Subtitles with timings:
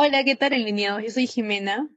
[0.00, 1.02] Hola, ¿qué tal alineados?
[1.02, 1.90] Yo soy Jimena.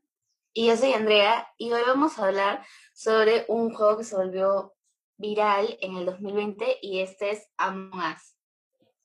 [0.54, 2.66] Y yo soy Andrea y hoy vamos a hablar
[2.96, 4.74] sobre un juego que se volvió
[5.18, 8.36] viral en el 2020 y este es Among Us.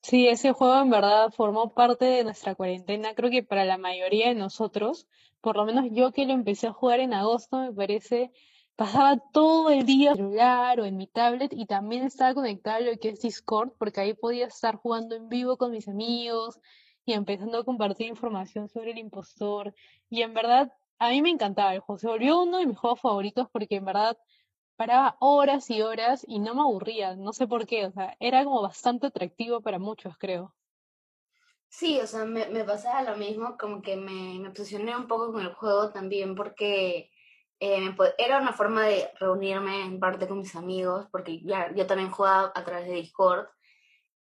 [0.01, 4.29] Sí, ese juego en verdad formó parte de nuestra cuarentena, creo que para la mayoría
[4.29, 5.07] de nosotros,
[5.43, 8.33] por lo menos yo que lo empecé a jugar en agosto, me parece,
[8.77, 12.79] pasaba todo el día en el celular o en mi tablet y también estaba conectado
[12.79, 16.59] a lo que es Discord, porque ahí podía estar jugando en vivo con mis amigos
[17.07, 19.75] y empezando a compartir información sobre el impostor.
[20.11, 23.01] Y en verdad, a mí me encantaba el juego, se volvió uno de mis juegos
[23.01, 24.19] favoritos porque en verdad
[24.77, 28.45] paraba horas y horas y no me aburría, no sé por qué, o sea, era
[28.45, 30.55] como bastante atractivo para muchos, creo.
[31.69, 35.33] Sí, o sea, me, me pasaba lo mismo, como que me, me obsesioné un poco
[35.33, 37.11] con el juego también porque
[37.61, 42.11] eh, era una forma de reunirme en parte con mis amigos, porque ya, yo también
[42.11, 43.47] jugaba a través de Discord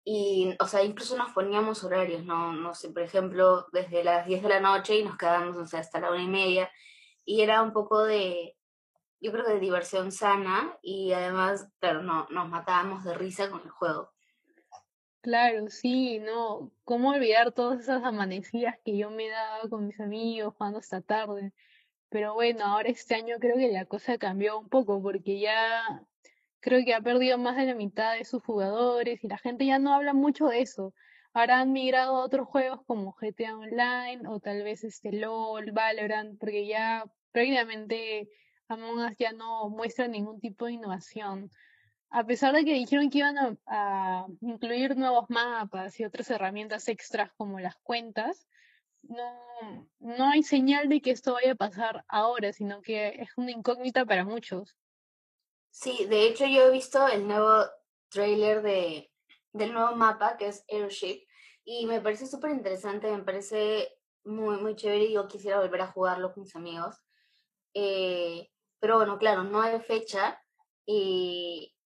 [0.08, 2.52] y, o sea, incluso nos poníamos horarios, ¿no?
[2.52, 5.80] No sé, por ejemplo, desde las 10 de la noche y nos quedábamos, o sea,
[5.80, 6.70] hasta la una y media
[7.24, 8.56] y era un poco de,
[9.20, 13.62] yo creo que de diversión sana y además, claro, no, nos matábamos de risa con
[13.62, 14.12] el juego.
[15.22, 20.54] Claro, sí, no, ¿cómo olvidar todas esas amanecidas que yo me daba con mis amigos
[20.56, 21.52] jugando hasta tarde?
[22.10, 25.82] Pero bueno, ahora este año creo que la cosa cambió un poco porque ya
[26.66, 29.78] creo que ha perdido más de la mitad de sus jugadores y la gente ya
[29.78, 30.92] no habla mucho de eso.
[31.32, 36.36] Ahora han migrado a otros juegos como GTA Online o tal vez este LOL, Valorant,
[36.40, 38.28] porque ya prácticamente
[38.66, 41.52] Among Us ya no muestra ningún tipo de innovación.
[42.10, 46.88] A pesar de que dijeron que iban a, a incluir nuevos mapas y otras herramientas
[46.88, 48.48] extras como las cuentas,
[49.02, 53.52] no, no hay señal de que esto vaya a pasar ahora, sino que es una
[53.52, 54.76] incógnita para muchos.
[55.78, 57.66] Sí, de hecho yo he visto el nuevo
[58.08, 59.12] trailer de,
[59.52, 61.26] del nuevo mapa que es Airship
[61.66, 63.92] y me parece súper interesante, me parece
[64.24, 66.96] muy, muy chévere y yo quisiera volver a jugarlo con mis amigos.
[67.74, 70.42] Eh, pero bueno, claro, no hay fecha
[70.86, 71.76] y,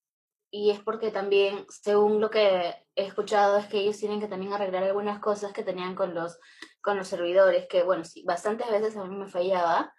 [0.52, 4.52] y es porque también, según lo que he escuchado, es que ellos tienen que también
[4.52, 6.38] arreglar algunas cosas que tenían con los,
[6.80, 9.92] con los servidores, que bueno, sí, bastantes veces a mí me fallaba,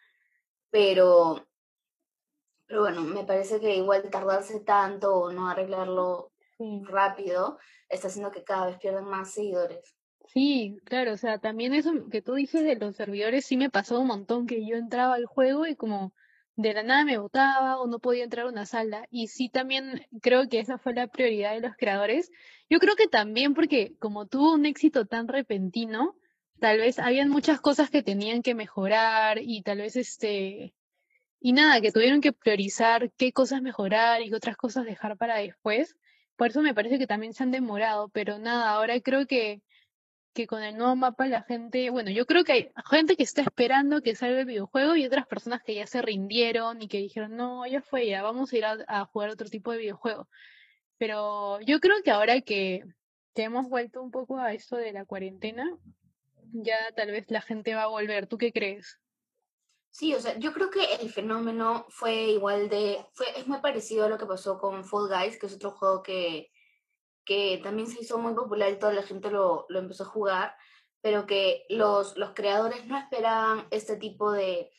[0.70, 1.46] pero,
[2.72, 6.82] pero bueno, me parece que igual tardarse tanto o no arreglarlo Sí.
[6.86, 7.58] rápido
[7.90, 9.94] está haciendo que cada vez pierdan más seguidores.
[10.28, 14.00] Sí, claro, o sea, también eso que tú dices de los servidores sí me pasó
[14.00, 16.14] un montón, que yo entraba al juego y como
[16.56, 19.06] de la nada me botaba o no podía entrar a una sala.
[19.10, 22.32] Y sí, también creo que esa fue la prioridad de los creadores.
[22.70, 26.16] Yo creo que también porque como tuvo un éxito tan repentino,
[26.62, 30.74] tal vez habían muchas cosas que tenían que mejorar y tal vez este,
[31.42, 35.38] y nada, que tuvieron que priorizar qué cosas mejorar y qué otras cosas dejar para
[35.38, 35.98] después.
[36.38, 39.62] Por eso me parece que también se han demorado, pero nada, ahora creo que
[40.34, 43.42] que con el nuevo mapa la gente, bueno, yo creo que hay gente que está
[43.42, 47.36] esperando que salga el videojuego y otras personas que ya se rindieron y que dijeron,
[47.36, 50.30] no, ya fue, ya vamos a ir a, a jugar otro tipo de videojuego.
[50.98, 52.84] Pero yo creo que ahora que,
[53.34, 55.70] que hemos vuelto un poco a esto de la cuarentena,
[56.54, 58.28] ya tal vez la gente va a volver.
[58.28, 59.00] ¿Tú qué crees?
[59.92, 64.06] Sí, o sea, yo creo que el fenómeno fue igual de, fue, es muy parecido
[64.06, 66.50] a lo que pasó con Fall Guys, que es otro juego que,
[67.26, 70.56] que también se hizo muy popular y toda la gente lo, lo empezó a jugar,
[71.02, 74.72] pero que los, los creadores no esperaban este tipo de,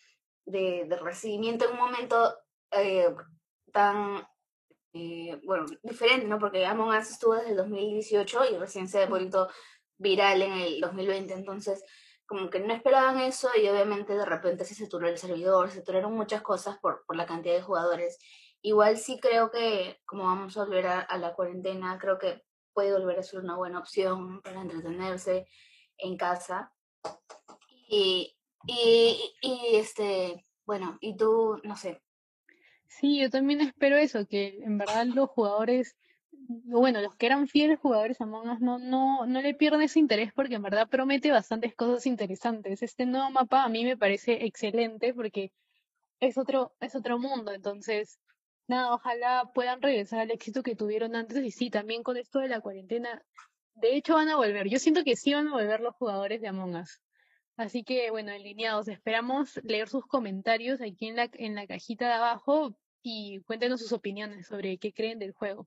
[0.47, 2.34] de, de recibimiento en un momento
[2.71, 3.15] eh,
[3.71, 4.27] tan,
[4.94, 6.39] eh, bueno, diferente, ¿no?
[6.39, 9.49] Porque Among Us estuvo desde el 2018 y recién se ha vuelto
[9.99, 11.84] viral en el 2020, entonces
[12.32, 16.15] como que no esperaban eso y obviamente de repente se saturó el servidor, se saturaron
[16.15, 18.19] muchas cosas por, por la cantidad de jugadores.
[18.62, 23.19] Igual sí creo que como vamos a volver a, la cuarentena, creo que puede volver
[23.19, 25.47] a ser una buena opción para entretenerse
[25.98, 26.72] en casa.
[27.87, 28.34] Y,
[28.66, 32.00] y, y este, bueno, y tú, no sé,
[32.88, 35.99] Sí, yo también espero eso, que en verdad los jugadores,
[36.64, 39.99] bueno, los que eran fieles jugadores a Among Us no, no, no le pierdan ese
[39.99, 42.82] interés porque en verdad promete bastantes cosas interesantes.
[42.82, 45.52] Este nuevo mapa a mí me parece excelente porque
[46.20, 48.20] es otro, es otro mundo, entonces,
[48.69, 52.49] nada, ojalá puedan regresar al éxito que tuvieron antes y sí, también con esto de
[52.49, 53.22] la cuarentena,
[53.75, 54.69] de hecho van a volver.
[54.69, 57.00] Yo siento que sí van a volver los jugadores de Among Us.
[57.56, 62.14] Así que, bueno, alineados, esperamos leer sus comentarios aquí en la, en la cajita de
[62.14, 65.66] abajo y cuéntenos sus opiniones sobre qué creen del juego.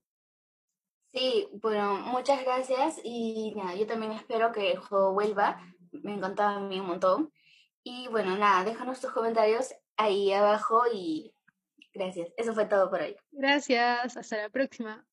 [1.16, 5.62] Sí, bueno, muchas gracias y nada, yo también espero que el juego vuelva.
[6.04, 7.32] Me encantaba a mí un montón.
[7.84, 11.34] Y bueno, nada, déjanos tus comentarios ahí abajo y
[11.94, 12.34] gracias.
[12.36, 13.16] Eso fue todo por hoy.
[13.32, 15.06] Gracias, hasta la próxima.